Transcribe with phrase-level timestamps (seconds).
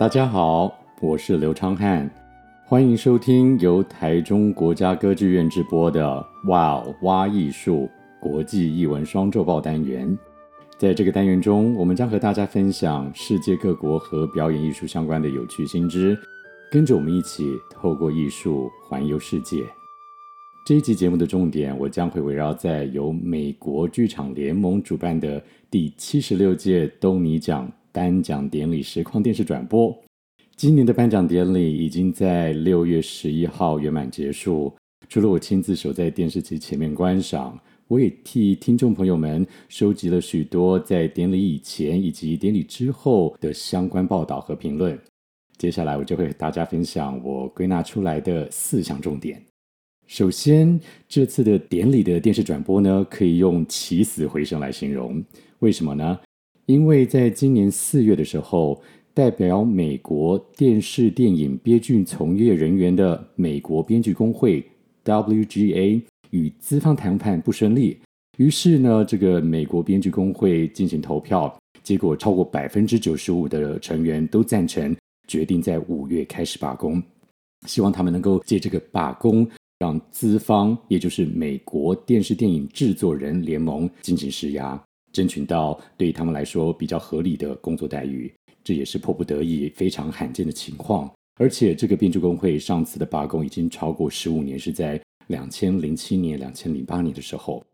[0.00, 2.10] 大家好，我是刘昌汉，
[2.64, 6.02] 欢迎收听由台中国家歌剧院制播的
[6.48, 7.86] 《哇哇艺术
[8.18, 10.18] 国际艺文双周报》单元。
[10.78, 16.18] 在这个单元中，我们将和大家分享世界各国和表演艺术相关的有趣新知，
[16.72, 19.62] 跟着我们一起透过艺术环游世界。
[20.64, 29.96] 这一集节目的重点，我将会围绕在由美国剧场联盟主办的第七十六届东尼奖颁奖典礼实况电视转播。
[30.56, 34.72] 今年的颁奖典礼已经在六月十一号圆满结束。
[35.08, 37.58] 除了我亲自守在电视机前面观赏，
[37.88, 44.96] 我也替听众朋友们收集了许多在典礼以前以及典礼之后的相关报道和评论。
[45.58, 49.42] 接下来，我就会和大家分享我归纳出来的四项重点。
[50.06, 55.22] 首先，这次的典礼的电视转播呢，可以用起死回生来形容。
[55.60, 56.18] 为什么呢？
[56.66, 58.80] 因为在今年四月的时候，
[59.12, 64.64] 代表美国电视电影编剧从业人员的美国编剧工会
[65.04, 67.98] WGA 与资方谈判不顺利，
[68.38, 71.52] 于是呢，这个美国编剧工会进行投票，
[71.82, 77.02] 结果超过百分之九十五的成员都赞成，决定在五月开始罢工，
[77.66, 79.48] 希望他们能够借这个罢工。
[79.80, 84.78] 让资方，也就是美国电视电影制作人联盟进行施压，
[85.12, 88.32] 争取到对他们来说比较合理的工作待遇。
[88.62, 91.10] 这也是迫不得已、非常罕见的情况。
[91.36, 97.64] 而且，这个编剧工会上次的罢工已经超过十五年，是在两千零七年、两千零八年的时候。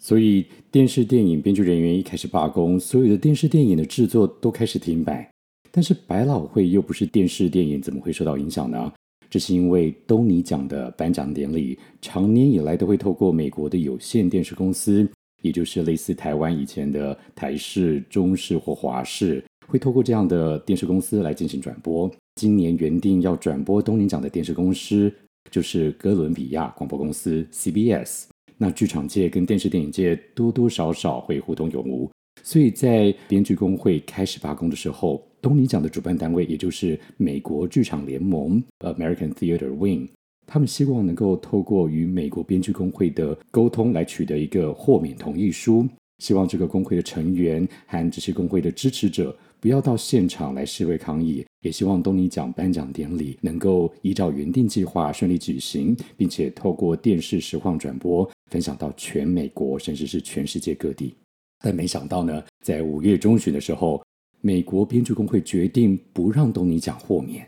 [0.00, 5.30] 所以，电视电影编剧人员一开始罢工，所有的电视电影的制作都开始停摆。
[5.70, 8.92] 但是，百老汇又不是电视电影，怎么会受到影响呢？
[9.30, 15.08] 这是因为东尼奖的颁奖典礼，长年以来都会透过美国的有线电视公司，
[15.42, 22.10] 也就是类似台湾以前的台视、中视或华视，会透过这样的电视公司来进行转播。
[22.36, 25.12] 今年原定要转播东尼奖的电视公司，
[25.50, 28.24] 就是哥伦比亚广播公司 （CBS）。
[28.56, 32.10] 那剧场界跟电视电影界多多少少会互通有无。
[32.42, 40.08] 所以在编剧工会开始罢工的时候，东尼奖的主办单位，也就是美国剧场联盟 （American Theater Wing），
[40.50, 45.86] 他们希望能够透过与美国编剧工会的沟通，来取得一个豁免同意书，
[46.24, 61.14] 希望这个工会的成员和这些工会的支持者不要到现场来示威抗议，也希望东尼奖颁奖典礼能够依照原定计划顺利举行，并且透过电视实况转播，分享到全美国甚至是全世界各地。
[61.62, 64.02] 但没想到呢，在五月中旬的时候，
[64.40, 67.46] 美国编剧工会决定不让东尼奖豁免。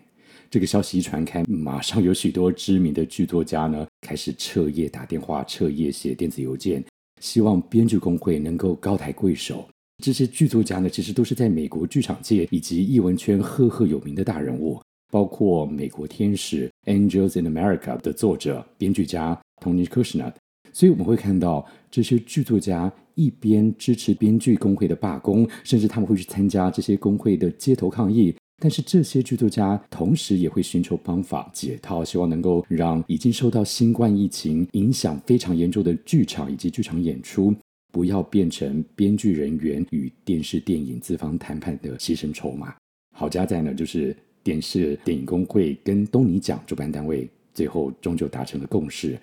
[0.51, 6.85] 这个消息一传开，马上有许多知名的剧作家呢，开始彻夜打电话、彻夜写电子邮件，
[7.21, 9.65] 希望编剧工会能够高抬贵手。
[10.03, 20.33] 这些剧作家呢，其实都是在美国剧场界以及艺文圈赫赫有名的大人物，包括《美国天使》（Angels in America） 的作者、编剧家 Tony Kushner。
[20.73, 22.93] 所以我们会看到这些剧作家。
[23.17, 28.35] 一边支持编剧工会的罢工，甚至他们会去参加这些工会的街头抗议。
[28.63, 37.55] 但是这些剧作家同时也会寻求方法解套，希望能够让已经受到新冠疫情影响非常严重的剧场以及剧场演出，
[37.91, 42.75] 不要变成编剧人员与电视电影资方谈判的牺牲筹码。
[43.17, 49.19] 好家在呢，就是电视电影工会跟东尼奖主办单位最后终究达成了共识。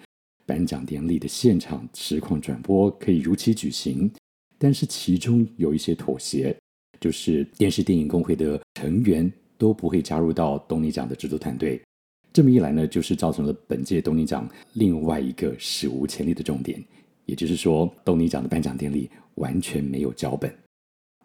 [0.47, 4.09] 颁奖典礼的现场实况转播可以如期举行，
[4.57, 6.55] 但是其中有一些妥协，
[6.99, 11.81] 就是电视电影工会的成员都不会加入到东尼奖的制作团队。
[12.33, 16.83] 这么一来呢，就是造成了本届东尼奖另外一个史无前例的重点，
[17.25, 20.53] 也就是说，东尼奖的颁奖典礼完全没有脚本。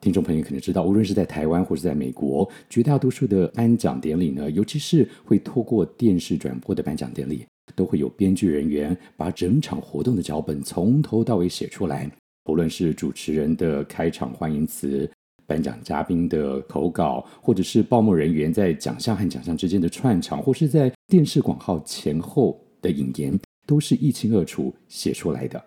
[0.00, 7.44] 听众朋友可能知道，无论是在台湾或是在美国，绝大多数的颁奖典礼呢，尤其是会透过电视转播的颁奖典礼。
[7.76, 12.10] 都会有编剧人员把整场活动的脚本从头到尾写出来，
[12.42, 15.10] 不论是主持人的开场欢迎词、
[15.46, 25.62] 颁奖嘉宾的口稿，或者是报幕人员在奖项和奖项之间的串场，或是在电视广告前后的引言，都是一清二楚写出来的。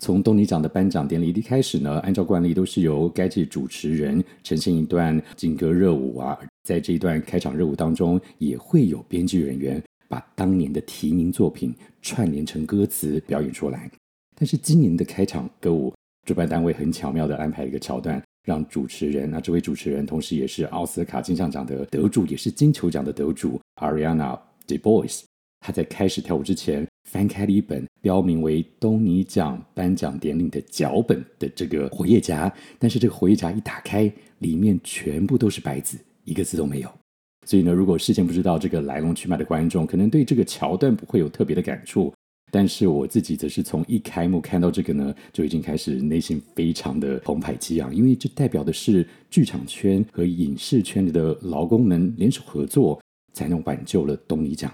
[0.00, 9.82] 从东尼奖的颁奖典礼一开始呢，按照惯例都是由该届主持人呈现一段劲歌热舞啊，在这一段开场热舞当中，也会有编剧人员。
[10.10, 13.90] 把当年的提名作品串联成歌词表演出来，
[14.34, 15.92] 但是今年的开场歌舞，
[16.26, 18.18] 主办单位很巧妙地安排了一个桥段，
[18.48, 25.24] 让主持人，那这位主持人同时也是奥斯卡金像奖的得主，也是金球奖的得主 Ariana DeBose，
[25.60, 36.90] 他在开始跳舞之前翻开了一本标明为东尼奖颁奖典礼的脚本的这个活页夹，但是这个活页夹一打开，里面全部都是白纸，一个字都没有。
[37.46, 42.10] 所以呢，如果事先不知道这个来龙去脉的观众，可能对这个桥段不会有特别的感触。
[42.50, 53.00] 但是我自己则是从一开幕看到这个呢，就已经开始内心非常的澎湃激昂，因为这代表的是剧场圈和影视圈里的劳工们联手合作，
[53.34, 54.72] 才能挽救了东尼奖。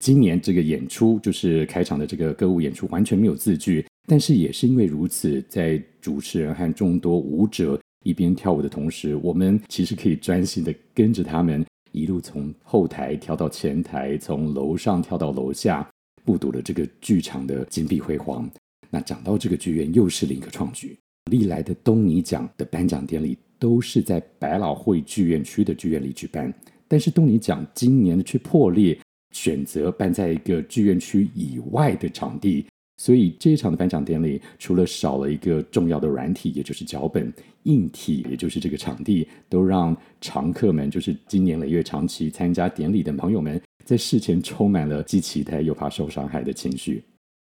[0.00, 11.62] 今年这个演出就是开场的这个歌舞演出，完全没有字句，但是也是因为如此，在主持人和众多舞者一边跳舞的同时，我们其实可以专心的跟着他们
[11.92, 15.89] 一路从后台跳到前台，从楼上跳到楼下。
[16.24, 18.50] 目睹了这个剧场的金碧辉煌。
[18.90, 20.96] 那讲到这个剧院，又是另一个创举。
[21.30, 26.52] 历来的东尼奖的颁奖典礼都是在百老汇剧院区的剧院里举办，
[26.88, 28.98] 但是东尼奖今年却破例
[29.32, 32.66] 选择办在一个剧院区以外的场地。
[32.96, 37.32] 所以这一场的颁奖典礼，除了少了一个重要的软体，也就是脚本，
[37.62, 43.58] 硬体也就是这个场地，都让常客们，就是今年累月长期参加典礼的朋友们，
[43.90, 47.02] 在事前充满了既期待又怕受伤害的情绪。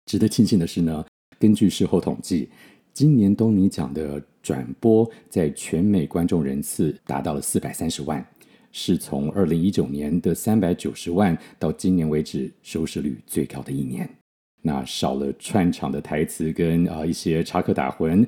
[0.05, 1.05] 值得庆幸的是呢，
[1.37, 2.47] 根据事后统计，
[2.93, 8.25] 今年东尼奖的转播在全美观众人次达到了四百三十万，
[8.71, 14.09] 是从二零一九年的三百九十万到今年为止收视率最高的一年。
[14.61, 18.25] 那少了串场的台词跟啊、一些插科打诨，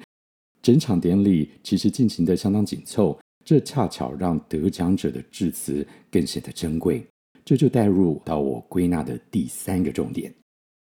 [0.61, 7.01] 整场典礼其实进行的相当紧凑，这恰巧让得奖者的致辞更显得珍贵。
[7.43, 10.33] 这就带入到我归纳的第三个重点，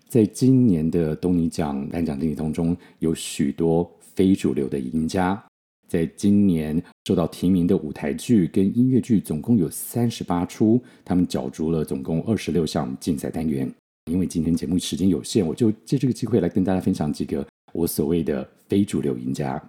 [0.07, 5.43] 在今年的东尼奖颁奖典礼当中，有许多非主流的赢家。
[5.87, 13.71] 在今年受到提名的舞台剧跟音乐剧总共有三十八出，他们角逐了总共二十六项竞赛单元。
[14.11, 19.63] 因为今天节目时间有限，我就借这个机会来跟大家分享几个我所谓的非主流赢家。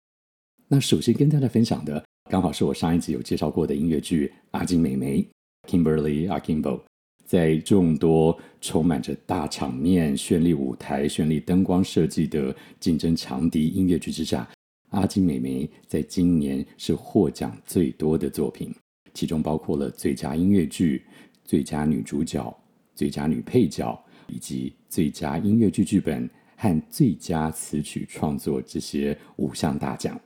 [0.66, 5.20] 那首先跟大家分享的，刚好是我上一集有介绍过的音乐剧《阿金美眉》
[5.66, 6.80] （Kimberly Akimbo）。
[7.24, 14.48] 在众多充满着大场面、绚丽舞台、绚丽灯光设计的竞争强敌音乐剧之下，
[14.90, 18.74] 《阿金美眉》在今年是获奖最多的作品，
[19.14, 21.02] 其中包括了最佳音乐剧、
[21.44, 22.54] 最佳女主角、
[22.94, 23.98] 最佳女配角。
[24.28, 30.18] 以及最佳音乐剧剧本和最佳词曲创作这些五项大奖。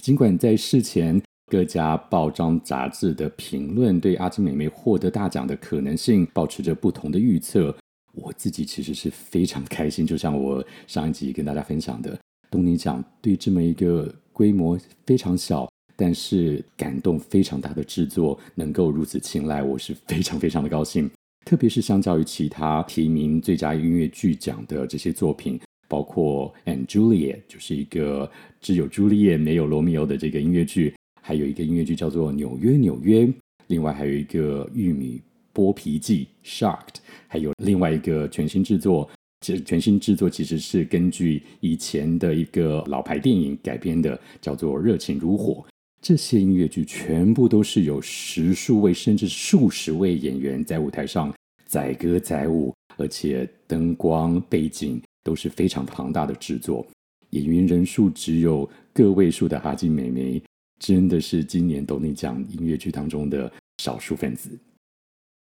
[0.00, 1.20] 尽管在事前
[1.50, 7.76] 各家报章杂志的评论对阿金美眉获得大奖的可能性保持着不同的预测，
[8.14, 10.06] 我自己其实是非常开心。
[10.06, 12.16] 就像我上一集跟大家分享的，
[12.52, 21.10] 东尼奖对这么一个规模非常小，但是感动非常大的制作能够如此青睐，我是非常非常的高兴。
[21.44, 25.58] 特别是相较于其他提名最佳音乐剧奖的这些作品，
[25.88, 28.30] 包括《And Juliet》，就是一个
[28.60, 33.26] 只有朱丽叶没有罗密欧的这个音乐剧，还有一个音乐剧叫做《纽约纽约》，
[33.68, 35.20] 另外还有一个《玉米
[35.54, 36.96] 剥皮记》（Shocked），
[37.28, 39.08] 还有另外一个全新制作，
[39.40, 45.54] 这全新制作其实是根据以前的一个老牌电影改编的，叫做《热情如火》。
[46.02, 51.30] 这些音乐剧全部都是有十数位甚至数十位演员在舞台上
[51.66, 56.86] 载歌载舞，而且灯光背景都是非常庞大的制作。
[57.30, 60.42] 演员人数只有个位数的阿金美眉，
[60.80, 64.58] 真的是今年东尼奖音乐剧当中的少数分子。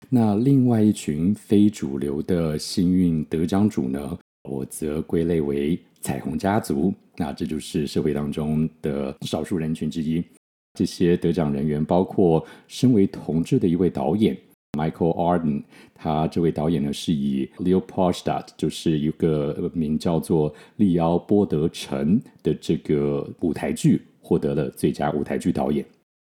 [0.09, 6.93] 那另外一群非主流的幸运得奖主呢，我则归类为彩虹家族。
[7.15, 10.23] 那这就是社会当中的少数人群之一。
[10.77, 14.37] 这些得奖人员包括身为同志的一位导演
[14.77, 15.63] Michael Arden，
[15.93, 25.85] 他这位导演呢是以 Leopoldstadt，就是一个名叫做利奥波德城的这个舞台剧获得了最佳舞台剧导演。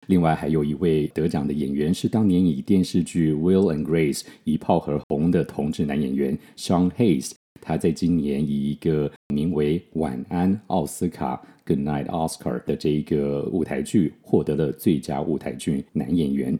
[0.07, 7.31] 另外还有一位得奖的演员是当年以电视剧《Will and Grace》一炮而红的同志男演员 Sean Hayes。
[7.61, 11.35] 他在今年以一个名为《晚安奥斯卡》
[11.65, 16.59] （Good Night Oscar） 的这一个舞台剧获得了最佳舞台剧男演员。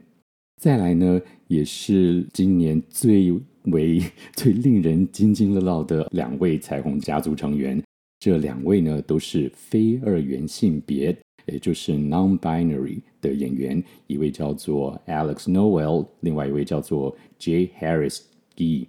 [0.62, 4.02] 再来呢，也是今年最为
[4.38, 7.84] 最令人津津乐道的两位彩虹家族成员。
[8.24, 11.14] 这两位呢，都是非二元性别，
[11.46, 18.22] 也就是 non-binary 的演员，一位叫做 Alex Noel，另外一位叫做 Jay Harris
[18.56, 18.88] Gee。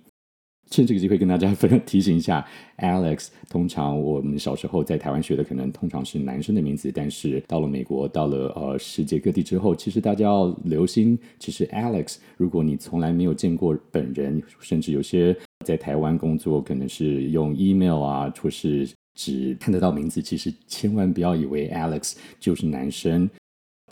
[0.71, 2.47] 趁这个机会跟大家分 提醒一下
[2.79, 15.37] ，Alex，通常我们小时候在台湾学的可能通常是男生的名字，但是到了美国，到了呃世界各地之后，其实大家要留心，其实 Alex，如果你从来没有见过本人，甚至有些
[15.67, 23.29] 在台湾工作可能是用 email 啊，或是只看得到名字，其实千万不要以为 Alex 就是男生。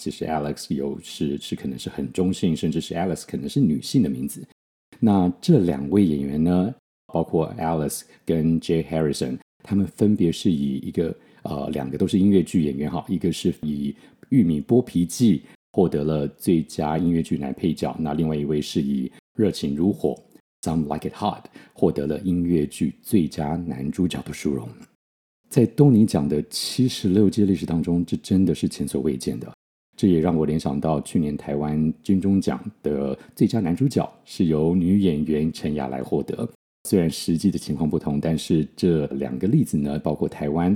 [0.00, 4.43] 其实 Alex 有是是可能是很中性，甚至是 Alex 可能是女性的名字。
[4.99, 6.75] 那这两位演员呢，
[7.12, 13.93] 包括 Alex 跟 Jay Harrison，他们分别是以一个呃两个都是音乐剧演员哈，一个是以
[14.31, 15.38] 《玉米剥皮记》
[15.73, 20.19] 获得了最佳音乐剧男配角，那另外一位是以《热情如火》
[20.69, 24.69] Some Like It Hot 获得了音乐剧最佳男主角的殊荣。
[25.52, 29.52] 在东尼奖的七十六届历史当中，这真的是前所未见的。
[29.94, 36.49] 这也让我联想到去年台湾金钟奖的最佳男主角是由女演员陈雅来获得。
[36.88, 40.75] 虽然实际的情况不同，但是这两个例子呢，包括台湾，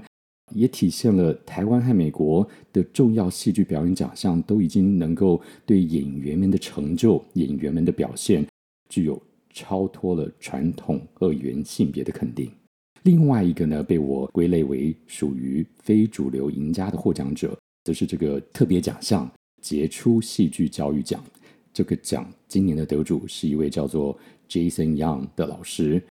[0.54, 8.47] 也体现了台湾和美国的重要戏剧表演奖项都已经能够对演员们的成就、演员们的表现
[8.90, 9.18] 具有
[9.54, 12.50] 超脱了传统二元性别的肯定。
[13.07, 17.57] 另外一个呢，被我归类为属于非主流赢家的获奖者。
[17.85, 19.31] 则是这个特别奖项
[19.63, 21.23] 杰出戏剧教育奖，
[21.73, 26.03] 这个奖今年的得主是一位叫做 Jason Young 的老师。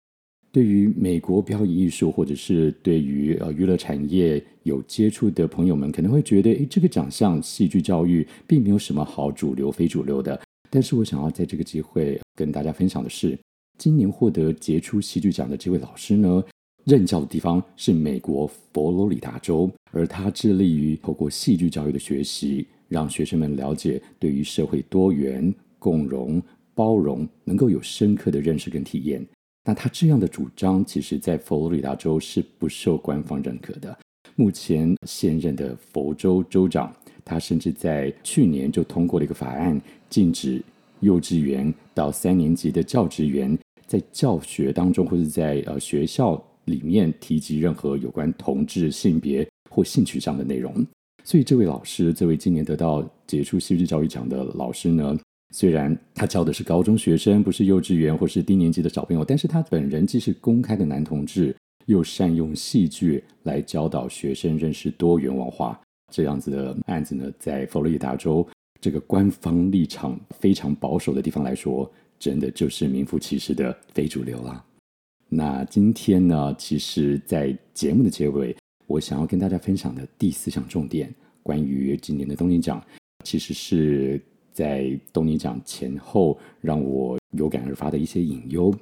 [0.53, 10.39] 对于美国表演艺术或者是对于呃娱乐产业有接触的朋友们，可能会觉得，诶，这个奖项戏剧教育并没有什么好主流非主流的。
[10.69, 13.37] 但是我想要在这个机会跟大家分享的是，
[13.77, 16.41] 今年获得杰出戏剧奖的这位老师呢，
[16.85, 26.39] 任教的地方是美国佛罗里达州，而他致力于透过戏剧教育的学习，让学生们了解对于社会多元、共融、
[26.75, 29.25] 包容能够有深刻的认识跟体验。
[29.63, 33.97] 那他这样的主张，其实在佛罗里达州是不受官方认可的。
[34.35, 40.61] 目前现任的佛州州长，他甚至在去年就通过了一个法案，禁止
[40.99, 46.39] 幼稚园到三年级的教职员在教学当中，或者在呃学校。
[46.65, 50.85] 里面提及任何有关同志性别或性取向的内容，
[51.23, 55.17] 所以这位老师，这位今年得到杰出戏剧教育奖的老师呢，
[55.53, 61.55] 虽然他教的是高中学生，不是幼稚园或是低年级的小朋友，但是他本人既是公开的男同志，
[61.85, 65.79] 又善用戏剧来教导学生认识多元文化，
[66.11, 68.47] 这样子的案子呢，在佛罗里达州
[68.79, 74.63] 这个官方立场非常保守的地方来说，真的就是名副其实的非主流了。
[75.35, 78.55] 那今天呢，其实，在节目的结尾，
[78.87, 81.13] 我想要跟大家分享的第四项重点，
[81.43, 82.81] 关于今年的东尼奖，
[83.25, 84.21] 其实是
[84.53, 88.73] 在东尼奖前后让我有感而发的一些隐忧。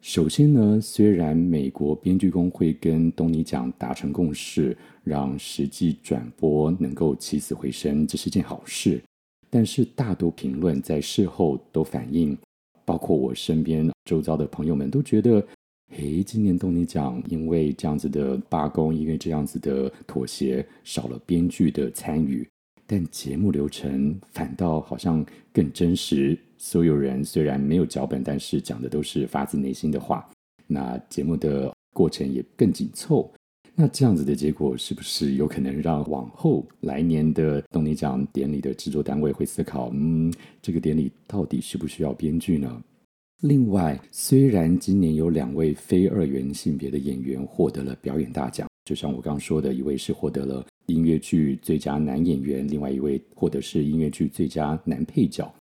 [0.00, 9.02] 首先呢，虽然美国编剧工会跟东尼奖达成共识，让实际转播能够起死回生，这是件好事，
[9.50, 12.34] 但是大多评论在事后都反映，
[12.86, 15.46] 包括我身边周遭的朋友们都觉得。
[15.90, 22.46] 诶，今年东尼奖因为这样子的罢工，因为这样子的妥协，少了编剧的参与，
[22.86, 26.36] 但节目流程反倒好像更真实。
[26.58, 30.28] 所有人虽然没有脚本，但是讲的都是发自内心的话。
[30.66, 33.30] 那节目的过程也更紧凑。
[33.76, 42.82] 那这样子的结果，是不是有可能让往后来年的东尼奖典礼的制作单位会思考：嗯，这个典礼到底需不需要编剧呢？
[43.46, 55.54] 另外，虽然今年有两位非二元性别的演员获得了表演大奖，就像我刚刚说的，一位是获得了音乐剧最佳男演员，另外一位获得是音乐剧最佳男配角。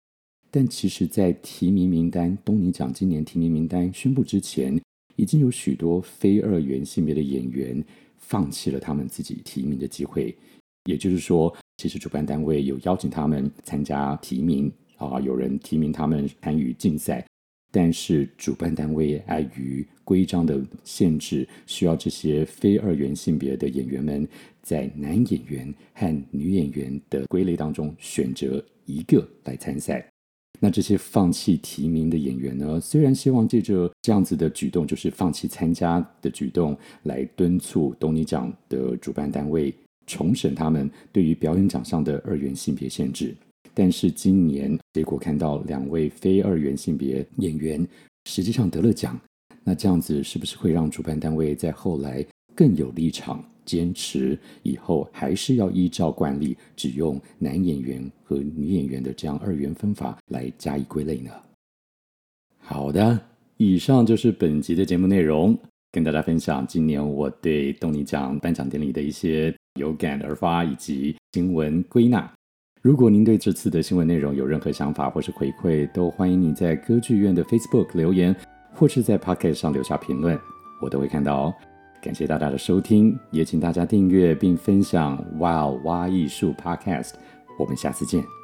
[0.50, 4.78] 但其实，在提名名单，东尼奖今年提名名单宣布之前，
[5.16, 7.82] 已经有许多非二元性别的演员
[8.18, 10.36] 放弃了他们自己提名的机会。
[10.84, 17.24] 也就是说，其实主办单位有邀请他们参加提名啊，有人提名他们参与竞赛。
[17.70, 24.26] 但是主办单位碍于规章的限制，需要这些非二元性别的演员们
[24.62, 30.04] 在男演员和女演员的归类当中选择一个来参赛。
[30.62, 39.72] 那这些放弃提名的演员呢，虽然希望借着这样子的举动，就是放弃参加的举动，来敦促东尼奖的主办单位
[40.06, 43.34] 重审他们对于表演奖项的二元性别限制。
[43.82, 47.88] 但是今年结果看到两位非二元性别演员
[48.26, 49.18] 实际上得了奖，
[49.64, 52.22] 那这样子是不是会让主办单位在后来
[52.54, 61.30] 更有立场，坚持以后还是要依照惯例，只用男演员和女演员的这样二元分法来加以归类呢？
[62.58, 63.18] 好的，
[63.56, 65.58] 以上就是本集的节目内容，
[65.90, 72.30] 跟大家分享今年我对东尼奖颁奖典礼的一些有感而发以及新闻归纳。
[72.82, 78.34] 如果您对这次的新闻内容有任何想法或是回馈，都欢迎你在歌剧院的 Facebook 留言，
[78.72, 80.38] 或是在 Pocket 上留下评论，
[80.80, 81.54] 我都会看到哦。
[82.00, 87.10] 感谢大家的收听，也请大家订阅并分享 WOW 挖艺术 Podcast。
[87.58, 88.39] 我们下次见。